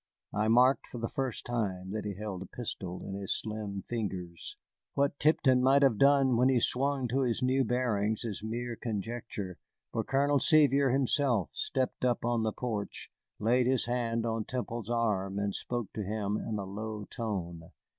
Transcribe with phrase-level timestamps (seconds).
[0.33, 4.57] I marked for the first time that he held a pistol in his slim fingers.
[4.95, 9.59] What Tipton might have done when he swung to his new bearings is mere conjecture,
[9.91, 15.37] for Colonel Sevier himself stepped up on the porch, laid his hand on Temple's arm,
[15.37, 17.69] and spoke to him in a low tone.